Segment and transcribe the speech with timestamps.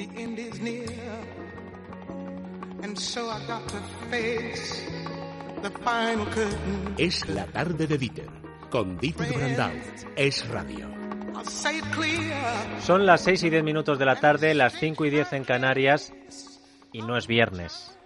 [0.00, 0.88] The end is near.
[2.82, 4.80] And so I got to face
[5.60, 6.94] the final curtain.
[6.96, 8.30] Es la tarde de Dieter,
[8.70, 9.72] con Dieter Brandau.
[10.16, 10.88] Es radio.
[12.80, 16.14] Son las 6 y 10 minutos de la tarde, las 5 y 10 en Canarias
[16.94, 17.99] y no es viernes.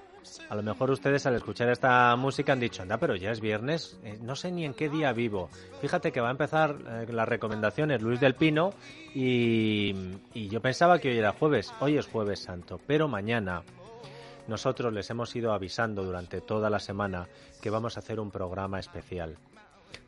[0.48, 3.98] A lo mejor ustedes al escuchar esta música han dicho, anda, pero ya es viernes,
[4.04, 5.48] eh, no sé ni en qué día vivo.
[5.80, 8.72] Fíjate que va a empezar eh, las recomendaciones Luis del Pino
[9.14, 9.94] y,
[10.32, 13.62] y yo pensaba que hoy era jueves, hoy es jueves santo, pero mañana
[14.46, 17.26] nosotros les hemos ido avisando durante toda la semana
[17.62, 19.36] que vamos a hacer un programa especial.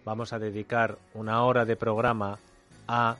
[0.04, 2.38] Vamos a dedicar una hora de programa
[2.86, 3.16] a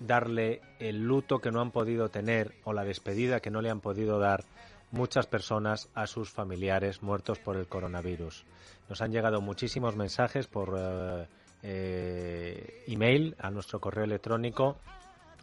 [0.00, 3.80] darle el luto que no han podido tener o la despedida que no le han
[3.80, 4.44] podido dar
[4.90, 8.44] muchas personas a sus familiares muertos por el coronavirus.
[8.88, 11.26] Nos han llegado muchísimos mensajes por eh,
[11.62, 14.76] eh, email a nuestro correo electrónico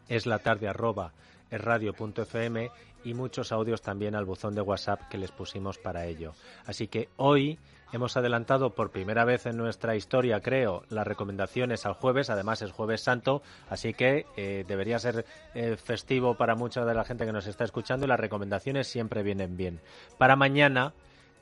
[0.08, 1.14] es la tarde arroba
[1.58, 2.72] radio.fm
[3.04, 6.34] y muchos audios también al buzón de WhatsApp que les pusimos para ello.
[6.66, 7.60] Así que hoy
[7.92, 12.30] hemos adelantado por primera vez en nuestra historia, creo, las recomendaciones al jueves.
[12.30, 17.06] Además es jueves santo, así que eh, debería ser eh, festivo para mucha de la
[17.06, 19.80] gente que nos está escuchando y las recomendaciones siempre vienen bien.
[20.18, 20.94] Para mañana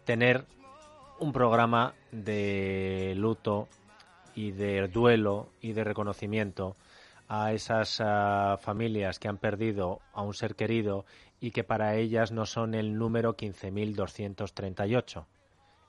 [0.04, 0.46] tener
[1.20, 3.70] un programa de luto
[4.36, 6.76] y de duelo y de reconocimiento
[7.28, 11.06] a esas ah, familias que han perdido a un ser querido
[11.40, 15.26] y que para ellas no son el número 15.238.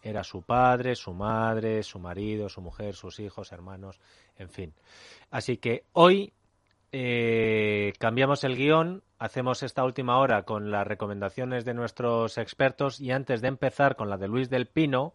[0.02, 4.00] Era su padre, su madre, su marido, su mujer, sus hijos, hermanos,
[4.36, 4.74] en fin.
[5.30, 6.32] Así que hoy
[6.92, 13.10] eh, cambiamos el guion, hacemos esta última hora con las recomendaciones de nuestros expertos y
[13.10, 15.12] antes de empezar con la de Luis del Pino,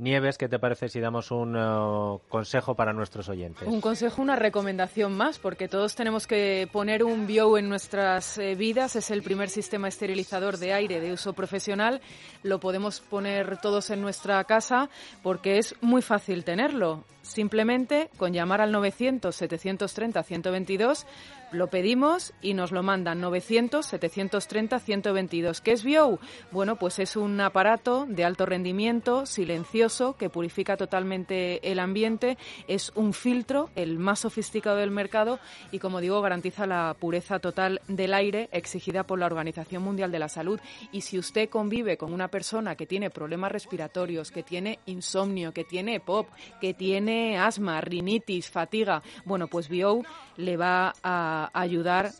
[0.00, 3.68] Nieves, ¿qué te parece si damos un uh, consejo para nuestros oyentes?
[3.68, 8.54] Un consejo, una recomendación más, porque todos tenemos que poner un bio en nuestras eh,
[8.54, 8.96] vidas.
[8.96, 12.00] Es el primer sistema esterilizador de aire de uso profesional.
[12.42, 14.88] Lo podemos poner todos en nuestra casa
[15.22, 17.04] porque es muy fácil tenerlo.
[17.30, 21.06] Simplemente con llamar al 900-730-122
[21.52, 25.60] lo pedimos y nos lo mandan 900-730-122.
[25.60, 26.18] ¿Qué es BIO?
[26.50, 32.38] Bueno, pues es un aparato de alto rendimiento, silencioso, que purifica totalmente el ambiente.
[32.68, 35.40] Es un filtro, el más sofisticado del mercado
[35.72, 40.20] y, como digo, garantiza la pureza total del aire exigida por la Organización Mundial de
[40.20, 40.60] la Salud.
[40.92, 45.64] Y si usted convive con una persona que tiene problemas respiratorios, que tiene insomnio, que
[45.64, 46.28] tiene EPOP,
[46.60, 50.02] que tiene asma, rinitis, fatiga, bueno, pues BIO
[50.36, 52.10] le va a ayudar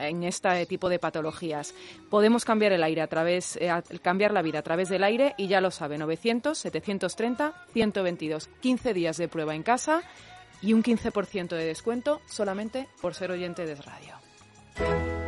[0.00, 1.74] en este tipo de patologías.
[2.08, 3.70] Podemos cambiar el aire a través, eh,
[4.02, 8.48] cambiar la vida a través del aire y ya lo sabe, 900, 730, 122.
[8.60, 10.02] 15 días de prueba en casa
[10.62, 15.19] y un 15% de descuento solamente por ser oyente de radio.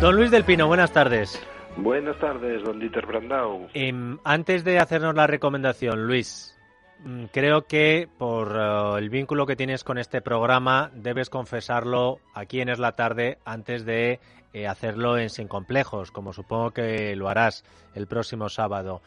[0.00, 1.42] Don Luis del Pino, buenas tardes.
[1.76, 3.66] Buenas tardes, don Dieter Brandau.
[3.74, 6.56] Em, antes de hacernos la recomendación, Luis,
[7.00, 12.60] mm, creo que por eh, el vínculo que tienes con este programa debes confesarlo aquí
[12.60, 14.20] en Es la Tarde antes de
[14.52, 17.64] eh, hacerlo en Sin Complejos, como supongo que lo harás
[17.96, 19.02] el próximo sábado.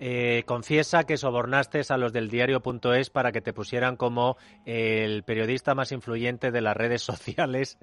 [0.00, 5.74] Eh, confiesa que sobornaste a los del diario.es para que te pusieran como el periodista
[5.74, 7.78] más influyente de las redes sociales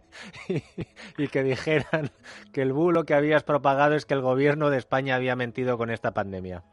[1.17, 2.09] y, que dijeran
[2.53, 5.89] que el bulo que habías propagado es que el gobierno de España había mentido con
[5.89, 6.63] esta pandemia.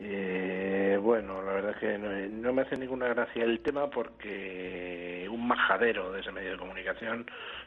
[0.00, 6.12] Eh, bueno, la verdad es que no, me hace ninguna gracia el tema porque majadero
[6.12, 7.26] de ese medio de comunicación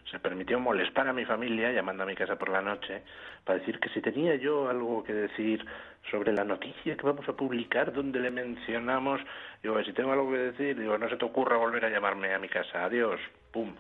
[0.09, 3.01] se permitió molestar a mi familia llamando a mi casa por la noche
[3.43, 5.65] para decir que si tenía yo algo que decir
[6.09, 9.21] sobre la noticia que vamos a publicar donde le mencionamos,
[9.61, 12.39] digo, si tengo algo que decir, digo, no se te ocurra volver a llamarme a
[12.39, 13.19] mi casa, adiós,
[13.51, 13.73] pum.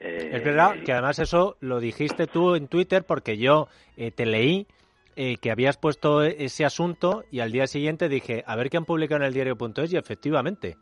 [0.00, 4.26] Eh, es verdad que además eso lo dijiste tú en Twitter porque yo eh, te
[4.26, 4.66] leí
[5.14, 8.84] eh, que habías puesto ese asunto y al día siguiente dije, a ver qué han
[8.84, 10.76] publicado en el diario.es y efectivamente.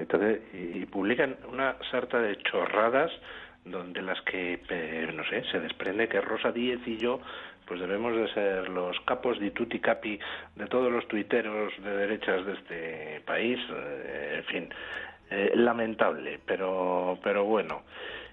[0.00, 3.10] Entonces, y, publican una sarta de chorradas
[3.64, 4.58] donde las que,
[5.14, 7.20] no sé, se desprende que Rosa Díez y yo
[7.70, 10.18] pues debemos de ser los capos di tutti capi
[10.56, 14.74] de todos los tuiteros de derechas de este país, eh, en fin,
[15.30, 17.82] eh, lamentable, pero, pero bueno.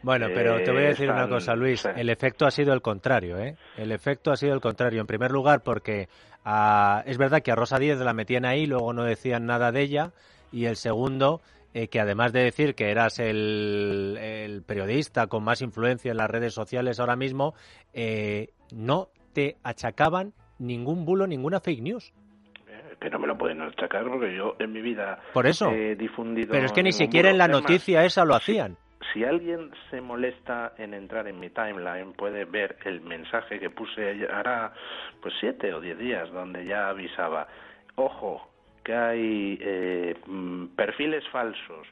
[0.02, 1.86] Bueno, pero te voy a decir una cosa, Luis.
[1.86, 3.56] El efecto ha sido el contrario, ¿eh?
[3.78, 5.02] El efecto ha sido el contrario.
[5.02, 6.08] En primer lugar, porque
[6.44, 9.82] ah, es verdad que a Rosa Díez la metían ahí, luego no decían nada de
[9.82, 10.12] ella.
[10.52, 11.42] Y el segundo,
[11.74, 16.54] eh, que además de decir que eras el, periodista con más influencia en las redes
[16.54, 17.54] sociales ahora mismo,
[17.94, 22.14] eh, no te achacaban ningún bulo, ninguna fake news.
[22.68, 25.70] Eh, que no me lo pueden achacar porque yo en mi vida Por eso.
[25.70, 26.52] he difundido.
[26.52, 28.78] Pero es que ni siquiera en la noticia esa lo hacían.
[29.14, 34.28] si alguien se molesta en entrar en mi timeline, puede ver el mensaje que puse
[34.32, 34.74] hará
[35.22, 37.48] pues siete o diez días, donde ya avisaba,
[37.96, 38.50] ojo,
[38.88, 41.86] que hay eh, mm, perfiles falsos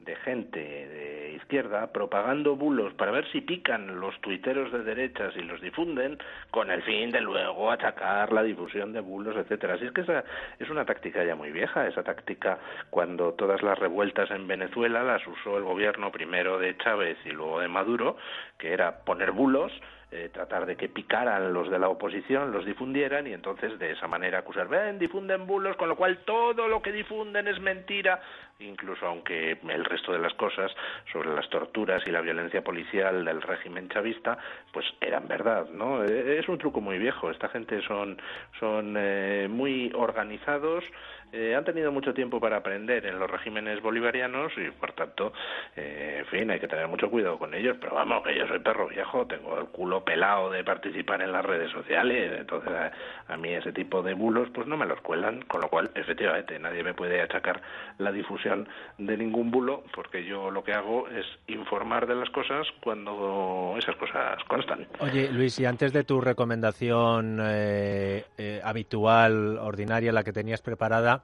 [0.00, 5.40] de gente de izquierda propagando bulos para ver si pican los tuiteros de derechas y
[5.40, 6.18] los difunden
[6.50, 9.74] con el fin de luego achacar la difusión de bulos, etcétera.
[9.74, 10.24] Así es que esa
[10.58, 12.58] es una táctica ya muy vieja, esa táctica
[12.90, 17.60] cuando todas las revueltas en Venezuela las usó el gobierno primero de Chávez y luego
[17.60, 18.18] de Maduro,
[18.58, 19.72] que era poner bulos
[20.12, 24.06] eh, tratar de que picaran los de la oposición, los difundieran y entonces de esa
[24.06, 28.20] manera acusar, ven, difunden bulos, con lo cual todo lo que difunden es mentira,
[28.60, 30.70] incluso aunque el resto de las cosas
[31.10, 34.36] sobre las torturas y la violencia policial del régimen chavista,
[34.70, 36.04] pues eran verdad, ¿no?
[36.04, 38.20] Eh, Es un truco muy viejo, esta gente son,
[38.60, 40.84] son eh, muy organizados,
[41.32, 45.32] eh, han tenido mucho tiempo para aprender en los regímenes bolivarianos y por tanto,
[45.76, 48.58] eh, en fin, hay que tener mucho cuidado con ellos, pero vamos, que yo soy
[48.58, 52.92] perro viejo, tengo el culo pelado de participar en las redes sociales, entonces a,
[53.32, 56.58] a mí ese tipo de bulos pues no me los cuelan, con lo cual efectivamente
[56.58, 57.62] nadie me puede achacar
[57.98, 58.68] la difusión
[58.98, 63.96] de ningún bulo porque yo lo que hago es informar de las cosas cuando esas
[63.96, 64.86] cosas constan.
[65.00, 71.21] Oye, Luis, y antes de tu recomendación eh, eh, habitual, ordinaria, la que tenías preparada,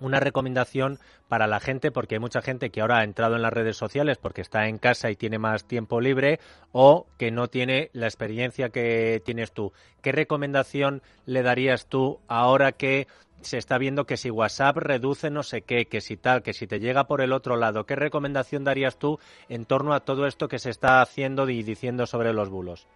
[0.00, 0.98] una recomendación
[1.28, 4.18] para la gente, porque hay mucha gente que ahora ha entrado en las redes sociales
[4.18, 6.38] porque está en casa y tiene más tiempo libre
[6.72, 9.72] o que no tiene la experiencia que tienes tú.
[10.02, 13.06] ¿Qué recomendación le darías tú ahora que
[13.40, 16.66] se está viendo que si WhatsApp reduce no sé qué, que si tal, que si
[16.66, 17.84] te llega por el otro lado?
[17.84, 22.06] ¿Qué recomendación darías tú en torno a todo esto que se está haciendo y diciendo
[22.06, 22.86] sobre los bulos?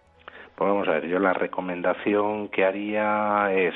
[0.55, 3.73] Pues vamos a ver, yo la recomendación que haría es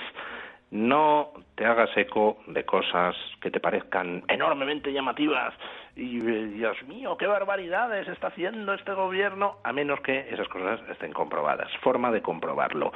[0.75, 5.53] no te hagas eco de cosas que te parezcan enormemente llamativas
[5.95, 10.81] y eh, Dios mío, qué barbaridades está haciendo este gobierno, a menos que esas cosas
[10.89, 11.71] estén comprobadas.
[11.81, 12.91] Forma de comprobarlo.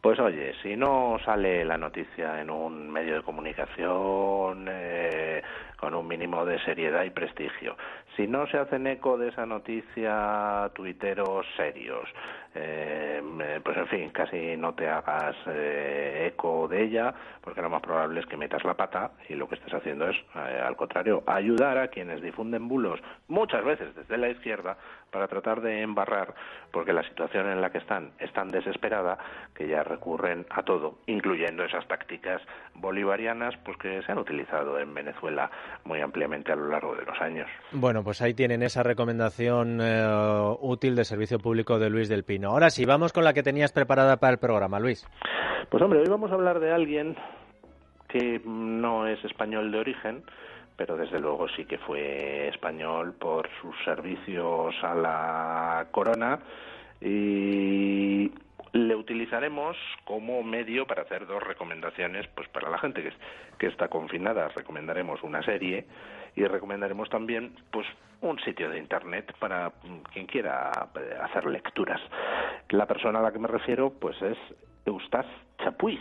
[0.00, 5.42] Pues oye, si no sale la noticia en un medio de comunicación eh,
[5.80, 7.74] con un mínimo de seriedad y prestigio,
[8.16, 12.06] si no se hacen eco de esa noticia tuiteros serios,
[12.54, 13.22] eh,
[13.64, 18.20] pues en fin, casi no te hagas eh, eco de ella, porque lo más probable
[18.20, 21.78] es que metas la pata y lo que estés haciendo es, eh, al contrario, ayudar
[21.78, 24.76] a quienes difunden bulos, muchas veces desde la izquierda,
[25.10, 26.34] para tratar de embarrar,
[26.70, 29.18] porque la situación en la que están es tan desesperada
[29.54, 32.40] que ya recurren a todo, incluyendo esas tácticas
[32.74, 35.50] bolivarianas pues que se han utilizado en Venezuela
[35.84, 37.48] muy ampliamente a lo largo de los años.
[37.72, 42.50] Bueno, pues ahí tienen esa recomendación eh, útil de servicio público de Luis del Pino.
[42.50, 45.06] Ahora sí, vamos con la que tenías preparada para el programa, Luis.
[45.70, 47.16] Pues hombre, hoy vamos a hablar de alguien
[48.08, 50.22] que no es español de origen,
[50.76, 56.40] pero desde luego sí que fue español por sus servicios a la corona
[57.00, 58.30] y
[58.72, 63.12] le utilizaremos como medio para hacer dos recomendaciones pues para la gente que,
[63.58, 64.48] que está confinada.
[64.48, 65.86] Recomendaremos una serie
[66.36, 67.86] y recomendaremos también pues
[68.20, 69.72] un sitio de internet para
[70.12, 72.00] quien quiera eh, hacer lecturas.
[72.68, 74.38] La persona a la que me refiero pues es
[74.86, 75.30] Eustace
[75.62, 76.00] Chapuis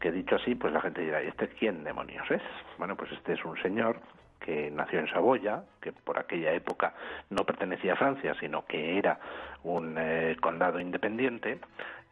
[0.00, 2.42] que dicho así, pues la gente dirá, ¿y este quién demonios es?
[2.78, 3.98] Bueno, pues este es un señor
[4.46, 6.94] que nació en Saboya, que por aquella época
[7.30, 9.18] no pertenecía a Francia, sino que era
[9.64, 11.58] un eh, condado independiente,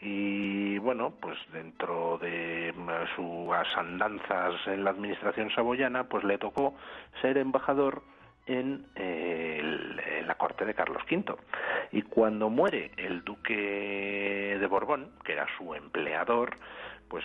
[0.00, 2.74] y bueno, pues dentro de
[3.14, 6.74] sus andanzas en la administración saboyana, pues le tocó
[7.22, 8.02] ser embajador
[8.46, 11.36] en, eh, en, la corte de Carlos V.
[11.92, 16.56] Y cuando muere el duque de Borbón, que era su empleador,
[17.08, 17.24] pues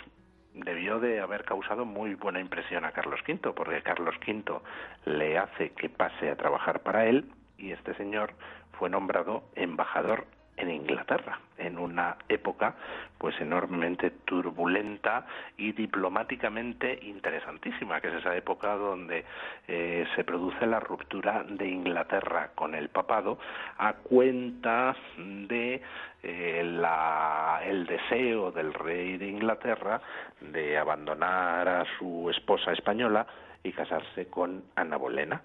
[0.61, 4.59] debió de haber causado muy buena impresión a Carlos V, porque Carlos V
[5.05, 8.33] le hace que pase a trabajar para él y este señor
[8.73, 10.25] fue nombrado embajador
[10.59, 12.75] en Inglaterra, en una época
[13.17, 15.25] pues enormemente turbulenta
[15.57, 19.25] y diplomáticamente interesantísima, que es esa época donde
[19.67, 23.39] eh, se produce la ruptura de Inglaterra con el papado
[23.77, 25.81] a cuenta de
[26.23, 30.01] eh, la, el deseo del rey de Inglaterra
[30.39, 33.27] de abandonar a su esposa española
[33.63, 35.41] y casarse con Ana Bolena.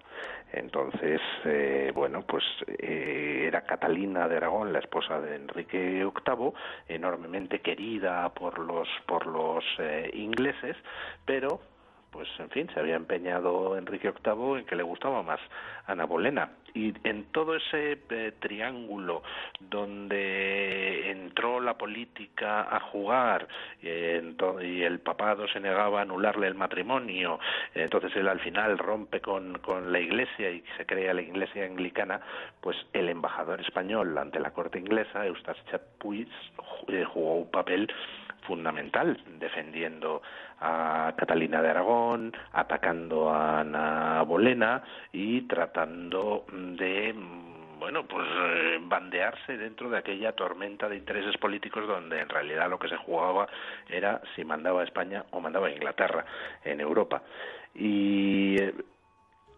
[0.53, 2.45] Entonces, eh, bueno, pues
[2.79, 6.53] eh, era Catalina de Aragón, la esposa de Enrique VIII,
[6.89, 10.77] enormemente querida por los por los eh, ingleses,
[11.25, 11.61] pero
[12.15, 15.41] pues en fin, se había empeñado Enrique VIII en que le gustaba más
[15.89, 16.49] Ana Bolena.
[16.73, 19.25] Y en todo ese eh, triángulo
[19.59, 23.49] donde entró la política a jugar
[23.83, 27.41] y, el papado se negaba a anularle el matrimonio,
[27.75, 32.21] entonces él al final rompe con, con la iglesia y se crea la iglesia anglicana,
[32.61, 36.29] pues el embajador español ante la corte inglesa, Eustace Chapuis,
[36.89, 37.89] eh, jugó un papel
[38.47, 40.23] fundamental defendiendo
[40.61, 44.83] a Catalina de Aragón, atacando a Ana Bolena
[45.13, 47.15] y tratando de
[47.79, 52.79] bueno, pues eh, bandearse dentro de aquella tormenta de intereses políticos donde en realidad lo
[52.79, 53.47] que se jugaba
[53.89, 56.25] era si mandaba España o mandaba Inglaterra
[56.65, 57.23] en Europa.
[57.75, 58.75] Y eh,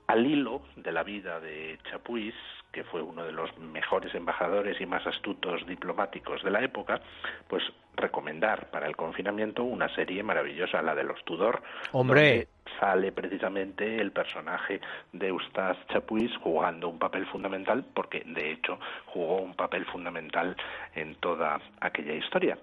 [0.06, 2.34] al hilo de la vida de Chapuis,
[2.72, 7.00] que fue uno de los mejores embajadores y más astutos diplomáticos de la época,
[7.48, 7.62] pues
[7.96, 11.62] recomendar para el confinamiento una serie maravillosa, la de los Tudor.
[11.92, 12.48] Hombre.
[12.78, 14.80] sale precisamente el personaje
[15.12, 20.54] de Eustace Chapuis jugando un papel fundamental, porque de hecho jugó un papel fundamental
[20.94, 22.58] en toda aquella historia.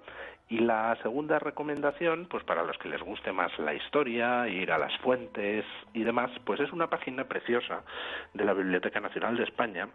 [0.54, 4.78] Y la segunda recomendación, pues para los que les guste más la historia, ir a
[4.78, 7.82] las fuentes y demás, pues es una página preciosa
[8.36, 9.88] de la Biblioteca Nacional de España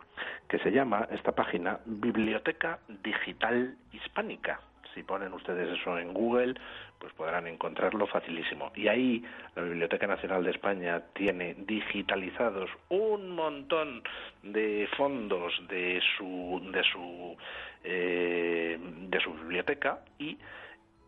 [0.48, 4.58] que se llama esta página Biblioteca Digital Hispánica.
[4.98, 6.54] Si ponen ustedes eso en Google,
[6.98, 8.72] pues podrán encontrarlo facilísimo.
[8.74, 9.24] Y ahí
[9.54, 14.02] la Biblioteca Nacional de España tiene digitalizados un montón
[14.42, 17.36] de fondos de su de su
[17.84, 18.76] eh,
[19.08, 20.36] de su biblioteca y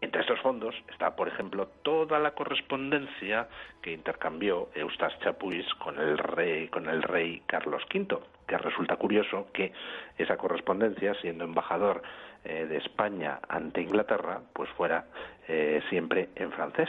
[0.00, 3.48] entre estos fondos está, por ejemplo, toda la correspondencia
[3.82, 9.48] que intercambió Eustace Chapuis con el rey, con el rey Carlos V, que resulta curioso
[9.52, 9.72] que
[10.16, 12.02] esa correspondencia, siendo embajador
[12.44, 15.04] eh, de España ante Inglaterra, pues fuera
[15.46, 16.88] eh, siempre en francés.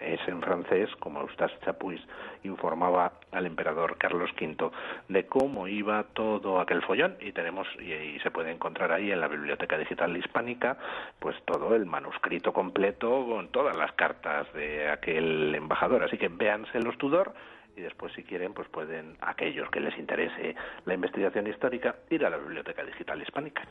[0.00, 2.00] Es en francés, como Eustace Chapuis
[2.42, 4.70] informaba al emperador Carlos V
[5.08, 7.16] de cómo iba todo aquel follón.
[7.20, 10.76] Y tenemos y, se puede encontrar ahí en la biblioteca digital hispánica
[11.18, 16.80] pues todo el manuscrito completo con todas las cartas de aquel embajador, así que véanse
[16.80, 17.32] los Tudor
[17.76, 22.30] y después si quieren pues pueden aquellos que les interese la investigación histórica ir a
[22.30, 23.62] la biblioteca digital hispánica.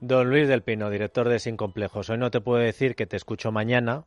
[0.00, 2.08] Don Luis del Pino, director de Sin Complejos.
[2.10, 4.04] Hoy no te puedo decir que te escucho mañana,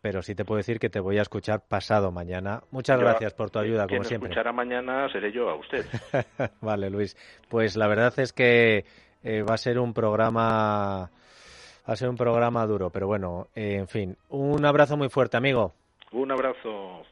[0.00, 2.62] pero sí te puedo decir que te voy a escuchar pasado mañana.
[2.70, 4.28] Muchas gracias por tu ayuda, como siempre.
[4.28, 5.84] escuchará mañana seré yo a usted.
[6.60, 7.16] vale, Luis.
[7.48, 8.84] Pues la verdad es que
[9.24, 11.10] eh, va a ser un programa
[11.88, 15.36] va a ser un programa duro, pero bueno, eh, en fin, un abrazo muy fuerte,
[15.36, 15.74] amigo.
[16.12, 17.02] Un abrazo.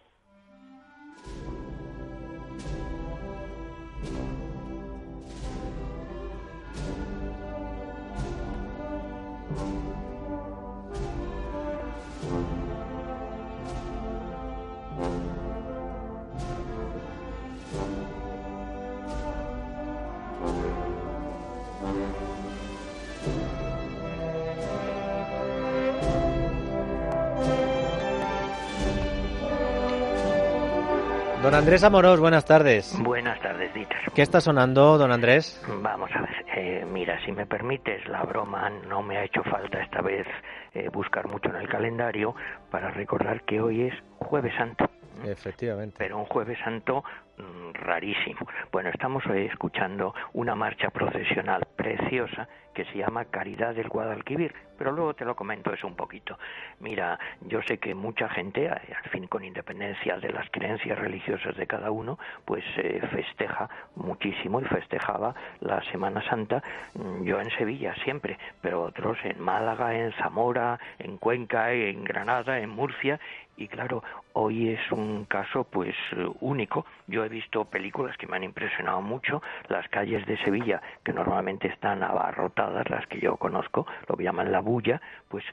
[31.50, 32.97] Don Andrés Amorós, buenas tardes.
[33.02, 33.99] Buenas tardes, Dieter.
[34.14, 35.61] ¿Qué está sonando, don Andrés?
[35.83, 39.83] Vamos a ver, eh, mira, si me permites, la broma no me ha hecho falta
[39.83, 40.28] esta vez
[40.75, 42.37] eh, buscar mucho en el calendario
[42.71, 44.90] para recordar que hoy es Jueves Santo.
[45.25, 45.97] Efectivamente.
[45.99, 47.05] Pero un Jueves Santo
[47.37, 48.47] mm, rarísimo.
[48.73, 54.93] Bueno, estamos hoy escuchando una marcha procesional preciosa que se llama Caridad del Guadalquivir, pero
[54.93, 56.39] luego te lo comento eso un poquito.
[56.79, 61.57] Mira, yo sé que mucha gente, eh, al fin con independencia de las creencias religiosas
[61.57, 66.62] de cada uno, pues eh, festeja muchísimo y festejaba la Semana Santa,
[66.95, 72.59] mm, yo en Sevilla siempre, pero otros en Málaga, en Zamora, en Cuenca, en Granada,
[72.61, 73.19] en Murcia,
[73.61, 74.02] y claro,
[74.33, 75.95] hoy es un caso pues
[76.40, 76.87] único.
[77.07, 81.69] Yo he visto películas que me han impresionado mucho, las calles de Sevilla, que normalmente
[81.69, 85.45] están abarrotadas, las que yo conozco, lo que llaman la bulla, pues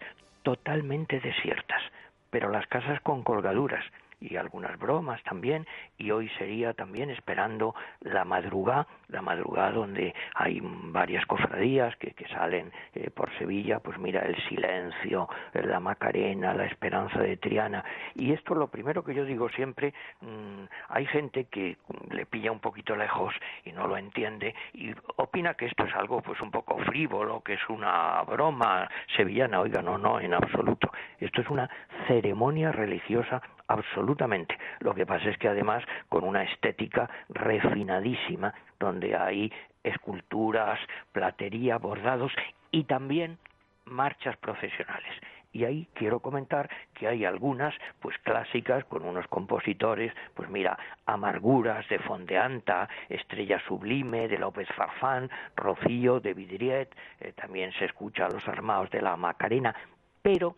[0.42, 1.82] totalmente desiertas,
[2.30, 3.84] pero las casas con colgaduras
[4.20, 5.66] y algunas bromas también
[5.98, 12.72] y hoy sería también esperando la madrugada la madrugada donde hay varias cofradías que, salen
[12.94, 17.84] eh, por Sevilla pues mira el silencio la Macarena la Esperanza de Triana.
[18.16, 21.78] Y esto lo primero que yo digo siempre mm, hay gente que
[22.12, 23.34] le pilla un poquito lejos
[23.64, 27.54] y no lo entiende y opina que esto es algo pues un poco frívolo que
[27.54, 29.62] es una broma sevillana.
[29.62, 30.92] Oiga no no en absoluto.
[31.20, 31.70] Esto es una
[32.08, 34.58] ceremonia religiosa absolutamente.
[34.80, 39.52] Lo que pasa es que además con una estética refinadísima, donde hay
[39.84, 40.80] esculturas,
[41.12, 42.32] platería, bordados
[42.72, 43.38] y también
[43.86, 45.14] marchas profesionales.
[45.54, 51.88] Y ahí quiero comentar que hay algunas, pues clásicas, con unos compositores, pues mira, Amarguras
[51.90, 58.30] de Fondeanta, Estrella Sublime de López Farfán, Rocío de Vidriet, eh, también se escucha a
[58.30, 59.74] los armados de la Macarena,
[60.22, 60.56] pero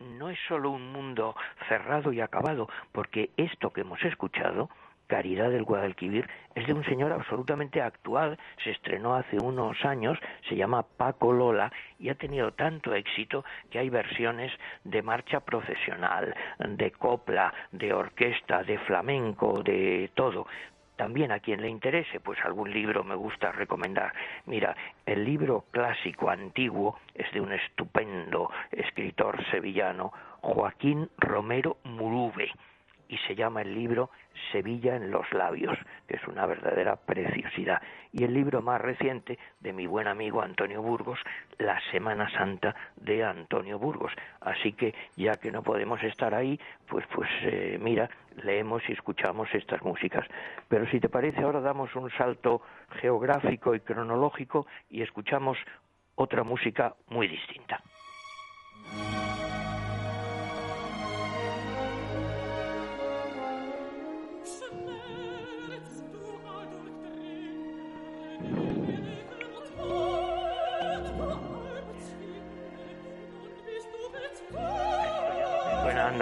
[0.00, 1.36] no es solo un mundo
[1.68, 4.68] cerrado y acabado, porque esto que hemos escuchado
[5.10, 10.16] Caridad del Guadalquivir es de un señor absolutamente actual, se estrenó hace unos años,
[10.48, 14.52] se llama Paco Lola y ha tenido tanto éxito que hay versiones
[14.84, 20.46] de marcha profesional, de copla, de orquesta, de flamenco, de todo.
[21.00, 24.12] También a quien le interese, pues algún libro me gusta recomendar.
[24.44, 24.76] Mira,
[25.06, 32.52] el libro clásico antiguo es de un estupendo escritor sevillano, Joaquín Romero Murube
[33.10, 34.10] y se llama el libro
[34.52, 35.76] Sevilla en los labios,
[36.06, 37.82] que es una verdadera preciosidad.
[38.12, 41.18] Y el libro más reciente de mi buen amigo Antonio Burgos,
[41.58, 44.12] La Semana Santa de Antonio Burgos.
[44.40, 48.08] Así que ya que no podemos estar ahí, pues pues eh, mira,
[48.44, 50.24] leemos y escuchamos estas músicas.
[50.68, 52.62] Pero si te parece ahora damos un salto
[53.00, 55.58] geográfico y cronológico y escuchamos
[56.14, 57.82] otra música muy distinta.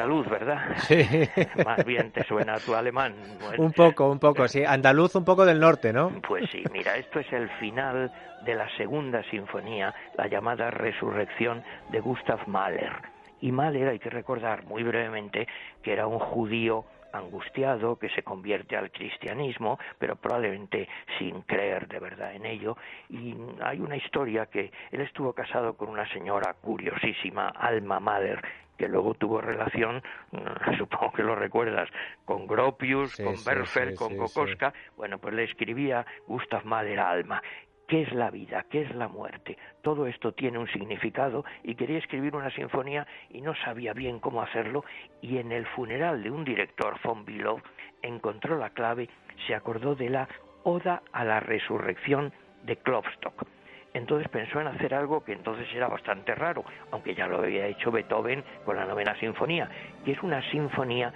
[0.09, 0.59] Andaluz, ¿verdad?
[0.79, 0.97] Sí.
[1.65, 3.15] Más bien te suena tu alemán.
[3.59, 4.65] Un poco, un poco, sí.
[4.65, 6.11] Andaluz un poco del norte, ¿no?
[6.27, 8.11] Pues sí, mira, esto es el final
[8.45, 12.93] de la segunda sinfonía, la llamada Resurrección de Gustav Mahler.
[13.41, 15.47] Y Mahler, hay que recordar muy brevemente,
[15.83, 20.89] que era un judío angustiado que se convierte al cristianismo, pero probablemente
[21.19, 22.77] sin creer de verdad en ello.
[23.09, 28.43] Y hay una historia que él estuvo casado con una señora curiosísima, Alma Mahler,
[28.79, 30.03] que luego tuvo relación,
[30.79, 31.89] supongo que lo recuerdas,
[32.25, 34.73] con Gropius, con Berfer, con Kokoska.
[34.97, 37.43] Bueno, pues le escribía Gustav Mahler Alma.
[37.89, 38.65] ¿Qué es la vida?
[38.71, 39.59] ¿Qué es la muerte?
[39.83, 44.43] Todo esto tiene un significado y quería escribir una sinfonía y no sabía bien cómo
[44.43, 44.85] hacerlo
[45.21, 47.61] y en el funeral de un director, von Bülow,
[48.03, 49.09] encontró la clave,
[49.47, 50.29] se acordó de la
[50.63, 52.33] Oda a la Resurrección
[52.65, 53.47] de Klopstock
[53.95, 57.91] entonces pensó en hacer algo que entonces era bastante raro, aunque ya lo había hecho
[57.91, 59.69] Beethoven con la novena sinfonía,
[60.05, 61.13] que es una sinfonía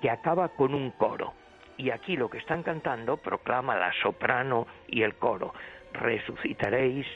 [0.00, 1.34] que acaba con un coro.
[1.76, 5.52] Y aquí lo que están cantando proclama la soprano y el coro.
[5.94, 7.06] Resucitaréis,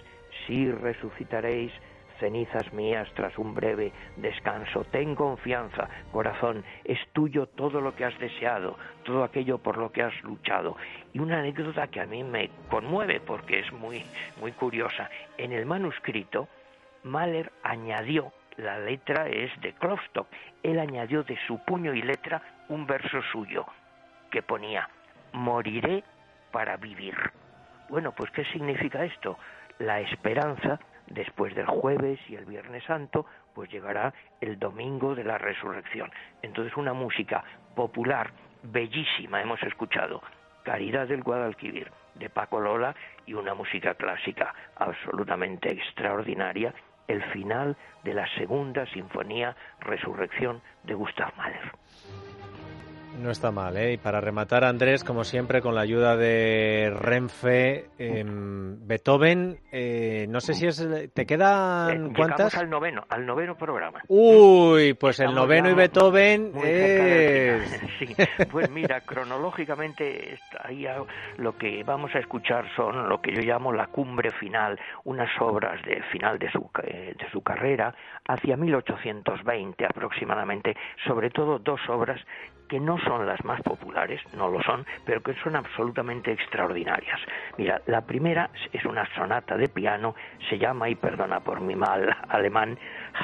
[0.46, 1.72] sí resucitaréis,
[2.18, 4.84] cenizas mías tras un breve descanso.
[4.84, 10.02] Ten confianza, corazón, es tuyo todo lo que has deseado, todo aquello por lo que
[10.02, 10.76] has luchado.
[11.12, 14.04] Y una anécdota que a mí me conmueve porque es muy,
[14.40, 15.10] muy curiosa.
[15.36, 16.48] En el manuscrito,
[17.04, 20.26] Mahler añadió, la letra es de Klopstock,
[20.62, 23.64] él añadió de su puño y letra un verso suyo
[24.30, 24.88] que ponía,
[25.32, 26.02] moriré
[26.50, 27.14] para vivir.
[27.88, 29.38] Bueno, pues ¿qué significa esto?
[29.78, 35.38] La esperanza después del jueves y el viernes santo, pues llegará el domingo de la
[35.38, 36.10] resurrección.
[36.42, 37.42] Entonces una música
[37.74, 38.30] popular,
[38.62, 40.22] bellísima, hemos escuchado,
[40.64, 46.74] Caridad del Guadalquivir, de Paco Lola, y una música clásica absolutamente extraordinaria,
[47.06, 51.72] el final de la segunda sinfonía Resurrección de Gustav Mahler.
[53.18, 53.94] No está mal, ¿eh?
[53.94, 60.40] Y para rematar, Andrés, como siempre, con la ayuda de Renfe, em, Beethoven, eh, no
[60.40, 60.88] sé si es...
[61.12, 62.54] ¿Te quedan eh, cuántas?
[62.54, 64.02] al noveno, al noveno programa.
[64.06, 67.82] Uy, pues el noveno y Beethoven es...
[67.98, 68.14] Sí,
[68.52, 70.86] pues mira, cronológicamente ahí
[71.38, 75.82] lo que vamos a escuchar son lo que yo llamo la cumbre final, unas obras
[75.84, 77.92] de final de su, eh, de su carrera,
[78.28, 82.20] hacia 1820 aproximadamente, sobre todo dos obras
[82.68, 87.20] que no son las más populares, no lo son, pero que son absolutamente extraordinarias.
[87.56, 90.14] Mira, la primera es una sonata de piano,
[90.48, 92.78] se llama, y perdona por mi mal alemán,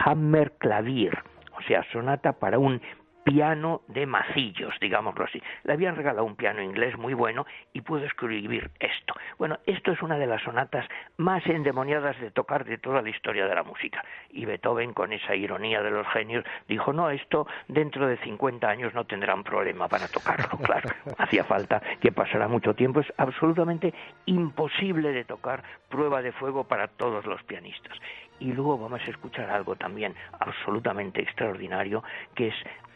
[0.04, 1.22] Hammerklavier,
[1.57, 2.80] o sea, sonata para un
[3.25, 5.43] piano de macillos, digámoslo así.
[5.65, 9.15] Le habían regalado un piano inglés muy bueno y pudo escribir esto.
[9.39, 13.47] Bueno, esto es una de las sonatas más endemoniadas de tocar de toda la historia
[13.47, 14.05] de la música.
[14.31, 18.95] Y Beethoven, con esa ironía de los genios, dijo, no, esto dentro de 50 años
[18.95, 20.59] no tendrán problema para tocarlo.
[20.65, 23.01] Claro, hacía falta que pasara mucho tiempo.
[23.01, 23.93] Es absolutamente
[24.25, 27.97] imposible de tocar prueba de fuego para todos los pianistas.
[28.41, 32.03] Y luego vamos a escuchar algo también absolutamente extraordinario,
[32.35, 32.55] que es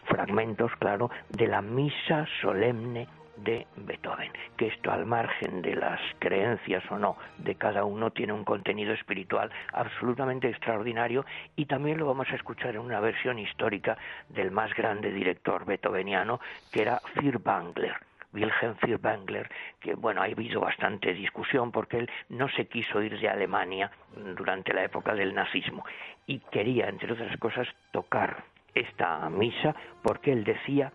[0.08, 3.06] fragmentos, claro, de la misa solemne
[3.44, 8.32] de Beethoven, que esto al margen de las creencias o no de cada uno tiene
[8.32, 11.24] un contenido espiritual absolutamente extraordinario
[11.56, 13.96] y también lo vamos a escuchar en una versión histórica
[14.28, 16.40] del más grande director beethoveniano
[16.72, 17.96] que era Furtwängler.
[18.30, 19.48] Wilhelm Furtwängler,
[19.80, 23.90] que bueno, ha habido bastante discusión porque él no se quiso ir de Alemania
[24.36, 25.84] durante la época del nazismo
[26.26, 28.44] y quería, entre otras cosas, tocar
[28.80, 30.92] esta misa porque él decía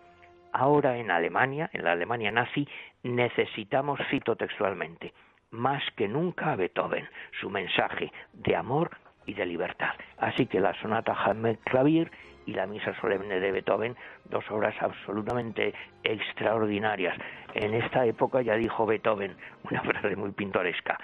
[0.52, 2.66] ahora en Alemania, en la Alemania nazi,
[3.02, 5.12] necesitamos, cito textualmente,
[5.50, 7.08] más que nunca a Beethoven,
[7.40, 9.94] su mensaje de amor y de libertad.
[10.18, 12.10] Así que la sonata Hammer Clavier
[12.46, 17.16] y la misa solemne de Beethoven, dos obras absolutamente extraordinarias.
[17.54, 19.36] En esta época ya dijo Beethoven,
[19.70, 20.98] una frase muy pintoresca,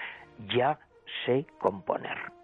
[0.47, 0.79] ya
[1.25, 2.40] sé componer.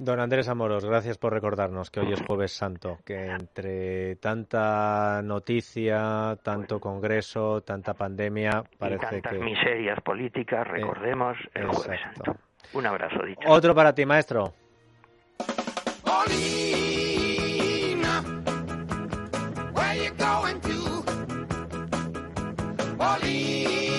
[0.00, 6.38] Don Andrés Amoros, gracias por recordarnos que hoy es jueves santo, que entre tanta noticia,
[6.40, 9.38] tanto congreso, tanta pandemia, parece y tantas que...
[9.40, 12.36] miserias políticas, eh, recordemos el jueves santo.
[12.74, 13.40] Un abrazo, dicho.
[13.48, 14.54] Otro para ti, maestro.
[16.04, 17.24] Paulina,
[19.74, 21.02] where you going to?
[22.96, 23.97] Paulina,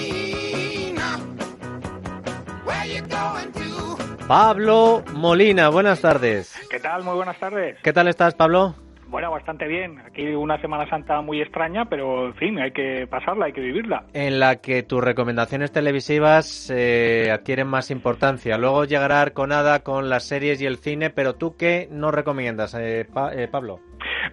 [4.29, 6.55] Pablo Molina, buenas tardes.
[6.69, 7.03] ¿Qué tal?
[7.03, 7.79] Muy buenas tardes.
[7.81, 8.75] ¿Qué tal estás, Pablo?
[9.07, 9.97] Bueno, bastante bien.
[10.05, 14.03] Aquí una Semana Santa muy extraña, pero en fin, hay que pasarla, hay que vivirla.
[14.13, 18.59] En la que tus recomendaciones televisivas eh, adquieren más importancia.
[18.59, 23.07] Luego llegará Arconada con las series y el cine, pero tú qué nos recomiendas, eh,
[23.11, 23.79] pa eh, Pablo?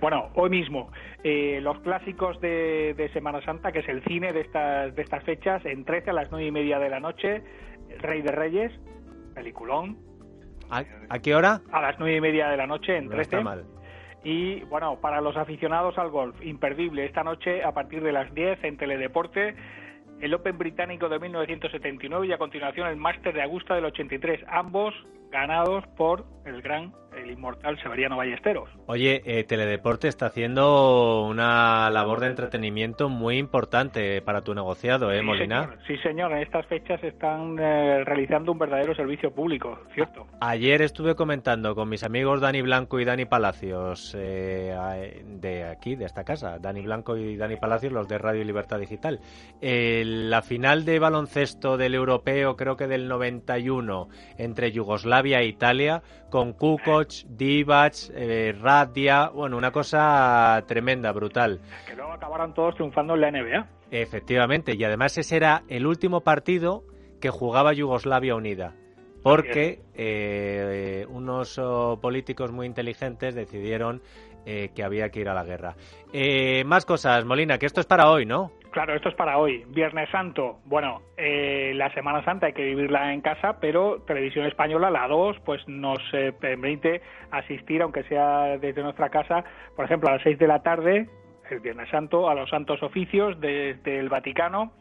[0.03, 0.93] Bueno, hoy mismo,
[1.25, 5.25] eh, los clásicos de, de, Semana Santa, que es el cine de estas, de estas
[5.25, 7.43] fechas, en 13 a las 9 y media de la noche,
[8.03, 8.73] Rey de Reyes,
[9.37, 9.99] peliculón.
[10.71, 11.61] ¿A, ¿A, qué hora?
[11.71, 13.17] A las 9 y media de la noche, en 13.
[13.17, 13.65] No está mal.
[14.25, 18.65] Y bueno, para los aficionados al golf, imperdible esta noche a partir de las 10
[18.65, 19.55] en Teledeporte,
[20.21, 24.95] el Open británico de 1979 y a continuación el Máster de Augusta del 83, ambos
[25.37, 28.71] ganados por el gran, el inmortal Severiano Ballesteros.
[28.87, 35.19] Oye, eh, Teledeporte está haciendo una labor de entretenimiento muy importante para tu negociado, ¿eh,
[35.19, 35.63] sí, Molina?
[35.65, 35.79] Señor.
[35.87, 40.27] Sí, señor, en estas fechas están eh, realizando un verdadero servicio público, ¿cierto?
[40.41, 46.05] Ayer estuve comentando con mis amigos Dani Blanco y Dani Palacios, eh, de aquí, de
[46.05, 49.21] esta casa, Dani Blanco y Dani Palacios, los de Radio Libertad Digital.
[49.61, 56.53] la final de baloncesto del europeo, creo que del 91, entre Yugoslavia e Italia, con
[56.53, 61.61] Kukoc, Divac, eh, Radia, bueno, una cosa tremenda, brutal.
[61.87, 63.69] Que luego acabaron todos triunfando en la NBA.
[63.91, 66.85] Efectivamente, y además ese era el último partido
[67.21, 68.75] que jugaba Yugoslavia Unida,
[69.23, 74.03] porque eh, unos oh, políticos muy inteligentes decidieron
[74.49, 75.75] eh, que había que ir a la guerra.
[76.13, 78.53] Eh, más cosas, Molina, que esto es para hoy, ¿no?
[78.77, 79.65] Claro, esto es para hoy.
[79.69, 80.59] Viernes Santo.
[80.67, 85.39] Bueno, eh, la Semana Santa hay que vivirla en casa, pero Televisión Española, la 2,
[85.47, 90.39] pues nos eh, permite asistir, aunque sea desde nuestra casa, por ejemplo, a las 6
[90.39, 91.09] de la tarde,
[91.51, 94.73] el Viernes Santo, a los Santos Oficios desde el Vaticano,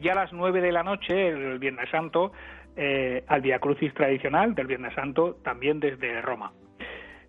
[0.00, 2.32] y a las 9 de la noche, el Viernes Santo,
[2.74, 6.50] eh, al Via Crucis tradicional del Viernes Santo, también desde Roma.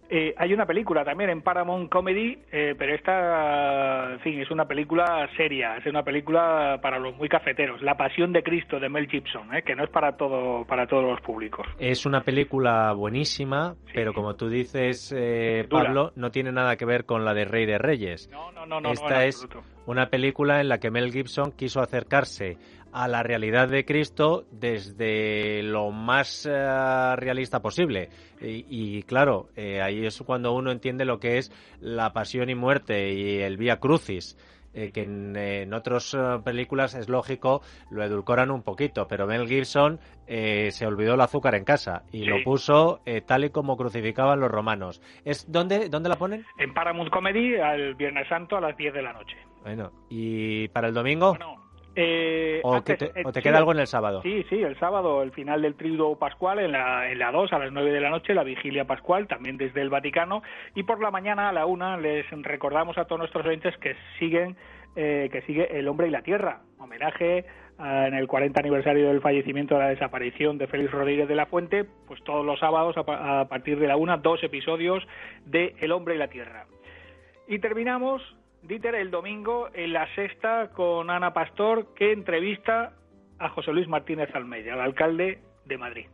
[0.10, 4.66] Eh, hay una película también en Paramount Comedy, eh, pero esta, en fin, es una
[4.66, 9.08] película seria, es una película para los muy cafeteros, La Pasión de Cristo de Mel
[9.08, 11.66] Gibson, eh, que no es para todo, para todos los públicos.
[11.80, 13.92] Es una película buenísima, sí.
[13.96, 17.66] pero como tú dices, eh, Pablo, no tiene nada que ver con la de Rey
[17.66, 18.30] de Reyes.
[18.32, 18.92] No, no, no, no.
[18.92, 19.48] Esta no, es
[19.88, 22.58] una película en la que Mel Gibson quiso acercarse
[22.96, 28.08] a la realidad de Cristo desde lo más uh, realista posible.
[28.40, 32.56] Y, y claro, eh, ahí es cuando uno entiende lo que es la pasión y
[32.56, 34.38] muerte y el vía crucis.
[34.74, 39.48] Eh, que en, en otras uh, películas es lógico, lo edulcoran un poquito, pero Mel
[39.48, 42.26] Gibson eh, se olvidó el azúcar en casa y sí.
[42.26, 45.02] lo puso eh, tal y como crucificaban los romanos.
[45.24, 46.46] ¿Es dónde, ¿Dónde la ponen?
[46.58, 49.38] En Paramount Comedy, al Viernes Santo a las 10 de la noche.
[49.64, 51.30] Bueno, ¿y para el domingo?
[51.30, 51.65] Bueno,
[51.96, 54.22] eh, ¿O, antes, te, ¿O, te, queda sí, algo en el sábado?
[54.22, 57.60] Sí, sí, el sábado, el final del triduo pascual en la, en la 2 a
[57.60, 60.44] las 9 de la noche, la vigilia pascual, también desde el Vaticano.
[60.76, 64.58] Y por la mañana a la 1 les recordamos a todos nuestros oyentes que siguen
[64.98, 67.44] eh, que sigue El hombre y la tierra, homenaje eh,
[67.78, 71.84] en el 40 aniversario del fallecimiento de la desaparición de Félix Rodríguez de la Fuente,
[72.08, 75.06] pues todos los sábados a, a partir de la 1, dos episodios
[75.46, 76.66] de El hombre y la tierra.
[77.50, 78.22] Y terminamos
[78.68, 82.94] Dieter, el domingo en la sexta con Ana Pastor, que entrevista
[83.38, 86.08] a José Luis Martínez Almeida, el alcalde de Madrid.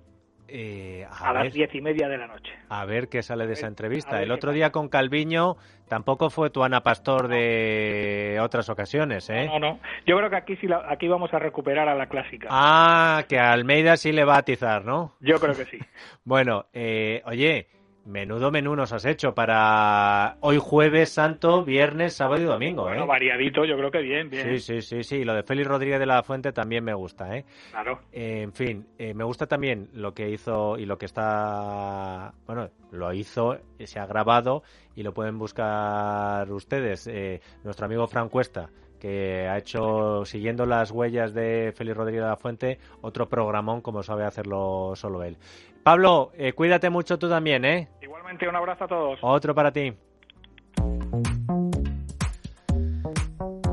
[0.53, 2.51] eh, a, las diez y media de la noche.
[2.67, 4.21] A ver qué sale de esa entrevista.
[4.21, 5.55] El otro día con Calviño
[5.87, 9.45] tampoco fue tu Ana Pastor de otras ocasiones, ¿eh?
[9.45, 9.79] No, no.
[10.05, 12.49] Yo creo que aquí sí aquí vamos a recuperar a la clásica.
[12.51, 15.13] Ah, que a Almeida sí le va a atizar, ¿no?
[15.21, 15.79] Yo creo que sí.
[16.25, 17.69] bueno, eh, oye,
[18.05, 23.05] Menudo menú nos has hecho para hoy jueves santo, viernes, sábado y domingo, ¿eh?
[23.05, 24.57] variadito, yo creo que bien, bien.
[24.57, 25.23] Sí, sí, sí, sí.
[25.23, 27.45] Lo de Félix Rodríguez de la Fuente también me gusta, ¿eh?
[27.69, 27.99] Claro.
[28.11, 32.33] Eh, en fin, eh, me gusta también lo que hizo y lo que está...
[32.47, 34.63] Bueno, lo hizo, se ha grabado
[34.95, 37.05] y lo pueden buscar ustedes.
[37.05, 42.29] Eh, nuestro amigo Fran Cuesta que ha hecho, siguiendo las huellas de Félix Rodríguez de
[42.29, 45.37] la Fuente, otro programón como sabe hacerlo solo él.
[45.83, 47.89] Pablo, eh, cuídate mucho tú también, ¿eh?
[48.01, 49.19] Igualmente, un abrazo a todos.
[49.23, 49.91] Otro para ti.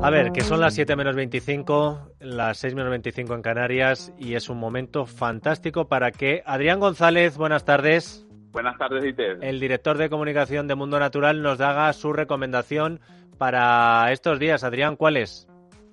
[0.01, 4.33] A ver, que son las 7 menos 25, las 6 menos 25 en Canarias y
[4.33, 8.25] es un momento fantástico para que Adrián González, buenas tardes.
[8.51, 9.37] Buenas tardes, Iter.
[9.41, 12.99] El director de comunicación de Mundo Natural nos haga su recomendación
[13.37, 14.63] para estos días.
[14.63, 15.47] Adrián, ¿cuál es?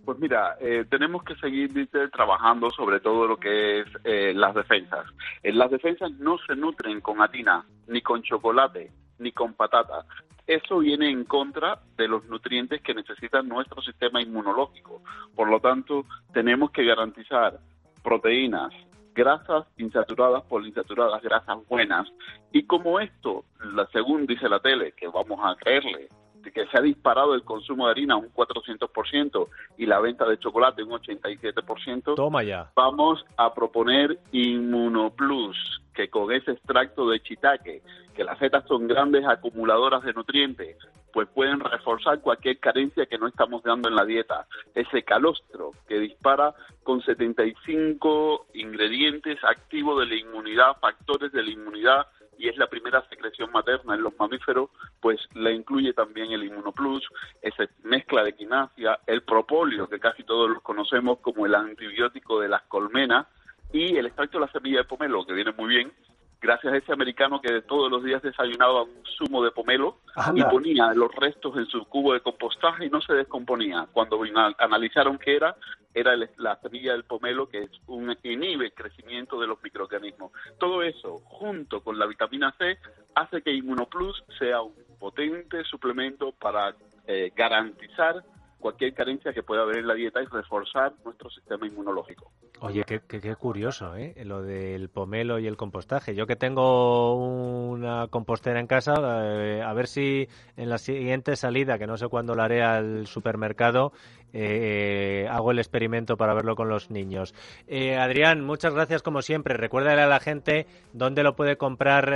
[0.07, 5.05] Pues mira, eh, tenemos que seguir trabajando sobre todo lo que es eh, las defensas.
[5.43, 10.05] Eh, las defensas no se nutren con atina, ni con chocolate, ni con patata.
[10.47, 15.03] Eso viene en contra de los nutrientes que necesita nuestro sistema inmunológico.
[15.35, 17.59] Por lo tanto, tenemos que garantizar
[18.05, 18.73] proteínas,
[19.17, 22.07] grasas insaturadas, poliinsaturadas, grasas buenas.
[22.53, 23.45] Y como esto,
[23.93, 26.09] según dice la tele, que vamos a creerle,
[26.55, 29.49] que se ha disparado el consumo de harina un 400%
[29.79, 32.71] y la venta de chocolate un 87%, Toma ya.
[32.77, 37.83] vamos a proponer Inmunoplus, que con ese extracto de chitaque,
[38.15, 40.77] que las setas son grandes acumuladoras de nutrientes,
[41.17, 44.47] pues pueden reforzar cualquier carencia que no estamos dando en la dieta.
[44.75, 52.07] Ese calostro que dispara con 75 ingredientes activos de la inmunidad, factores de la inmunidad
[52.37, 54.69] y es la primera secreción materna en los mamíferos,
[55.01, 57.09] pues la incluye también el Inmunoplus,
[57.41, 62.51] esa mezcla de quinasia, el propóleo, que casi todos los conocemos como el antibiótico de
[62.51, 63.27] las colmenas,
[63.73, 65.93] y el extracto de la semilla de pomelo, que viene muy bien,
[66.41, 69.99] gracias a ese americano que todos los días desayunaba un zumo de pomelo
[70.35, 73.87] y ponía los restos en su cubo de compostaje y no se descomponía.
[73.93, 74.21] Cuando
[74.59, 75.57] analizaron qué era,
[75.95, 80.33] era la semilla del pomelo que es un inhibe el crecimiento de los microorganismos.
[80.59, 82.79] Todo eso, junto con la vitamina C,
[83.15, 86.75] hace que Inmunoplus sea un potente suplemento para
[87.07, 88.23] eh, garantizar
[88.67, 92.33] cualquier carencia que pueda haber en la dieta y reforzar nuestro sistema inmunológico.
[92.59, 94.13] Oye, qué, qué, curioso, ¿eh?
[94.25, 96.17] Lo del pomelo y el compostaje.
[96.17, 100.27] Yo que tengo una compostera en casa, eh, a ver si
[100.57, 103.93] en la siguiente salida, que no sé cuándo la haré al supermercado,
[104.33, 107.37] eh, hago el experimento para verlo con los niños.
[107.69, 109.57] Eh, Adrián, muchas gracias como siempre.
[109.57, 112.13] Recuérdale a la gente dónde lo puede comprar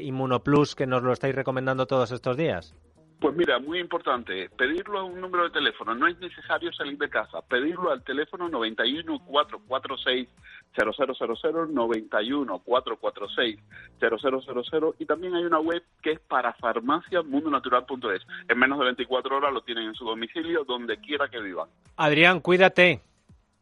[0.00, 2.76] Inmunoplus, que nos lo estáis recomendando todos estos días.
[3.20, 7.08] Pues mira, muy importante, pedirlo a un número de teléfono, no es necesario salir de
[7.08, 10.28] casa, pedirlo al teléfono 91 446
[10.76, 13.58] 0000 91 446
[13.98, 18.22] 0000 y también hay una web que es para farmaciamundonatural.es.
[18.48, 21.68] En menos de 24 horas lo tienen en su domicilio donde quiera que vivan.
[21.96, 23.00] Adrián, cuídate.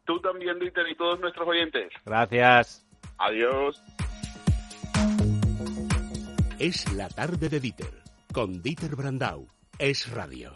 [0.05, 1.93] Tú también, Dieter, y todos nuestros oyentes.
[2.05, 2.85] Gracias.
[3.17, 3.81] Adiós.
[6.59, 8.02] Es la tarde de Dieter
[8.33, 9.47] con Dieter Brandau.
[9.77, 10.51] Es radio.